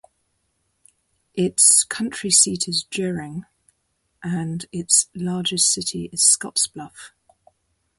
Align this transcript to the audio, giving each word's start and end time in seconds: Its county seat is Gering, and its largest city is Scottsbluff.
Its 1.35 1.83
county 1.83 2.31
seat 2.31 2.67
is 2.67 2.87
Gering, 2.89 3.43
and 4.23 4.65
its 4.71 5.09
largest 5.13 5.71
city 5.71 6.09
is 6.11 6.23
Scottsbluff. 6.23 7.11